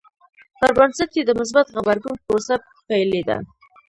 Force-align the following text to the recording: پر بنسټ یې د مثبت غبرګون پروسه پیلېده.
پر 0.59 0.69
بنسټ 0.77 1.11
یې 1.17 1.23
د 1.25 1.31
مثبت 1.39 1.65
غبرګون 1.75 2.15
پروسه 2.25 2.55
پیلېده. 2.87 3.37